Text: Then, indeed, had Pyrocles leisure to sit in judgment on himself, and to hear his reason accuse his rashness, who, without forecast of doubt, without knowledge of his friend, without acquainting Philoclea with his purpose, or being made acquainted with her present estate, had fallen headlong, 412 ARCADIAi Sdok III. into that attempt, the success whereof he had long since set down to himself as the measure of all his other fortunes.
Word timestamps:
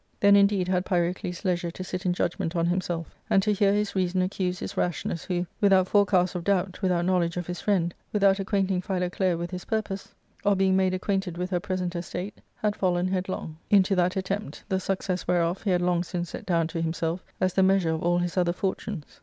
Then, 0.19 0.35
indeed, 0.35 0.67
had 0.67 0.83
Pyrocles 0.83 1.45
leisure 1.45 1.69
to 1.69 1.83
sit 1.83 2.07
in 2.07 2.13
judgment 2.13 2.55
on 2.55 2.65
himself, 2.65 3.13
and 3.29 3.43
to 3.43 3.53
hear 3.53 3.71
his 3.71 3.95
reason 3.95 4.23
accuse 4.23 4.57
his 4.57 4.75
rashness, 4.75 5.25
who, 5.25 5.45
without 5.59 5.87
forecast 5.87 6.33
of 6.33 6.43
doubt, 6.43 6.81
without 6.81 7.05
knowledge 7.05 7.37
of 7.37 7.45
his 7.45 7.61
friend, 7.61 7.93
without 8.11 8.39
acquainting 8.39 8.81
Philoclea 8.81 9.37
with 9.37 9.51
his 9.51 9.65
purpose, 9.65 10.15
or 10.43 10.55
being 10.55 10.75
made 10.75 10.95
acquainted 10.95 11.37
with 11.37 11.51
her 11.51 11.59
present 11.59 11.95
estate, 11.95 12.41
had 12.55 12.75
fallen 12.75 13.09
headlong, 13.09 13.57
412 13.69 13.69
ARCADIAi 13.69 13.69
Sdok 13.69 13.75
III. 13.75 13.77
into 13.77 13.95
that 13.95 14.15
attempt, 14.17 14.63
the 14.69 14.79
success 14.79 15.27
whereof 15.27 15.61
he 15.61 15.69
had 15.69 15.83
long 15.83 16.01
since 16.01 16.31
set 16.31 16.47
down 16.47 16.65
to 16.65 16.81
himself 16.81 17.23
as 17.39 17.53
the 17.53 17.61
measure 17.61 17.91
of 17.91 18.01
all 18.01 18.17
his 18.17 18.37
other 18.37 18.53
fortunes. 18.53 19.19